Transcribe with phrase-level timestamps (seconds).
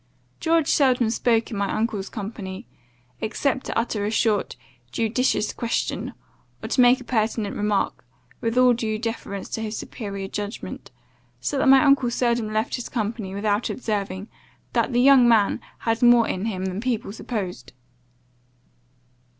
[0.39, 2.65] George seldom spoke in my uncle's company,
[3.19, 4.55] except to utter a short,
[4.91, 6.15] judicious question,
[6.63, 8.03] or to make a pertinent remark,
[8.41, 10.89] with all due deference to his superior judgment;
[11.39, 14.27] so that my uncle seldom left his company without observing,
[14.73, 17.71] that the young man had more in him than people supposed.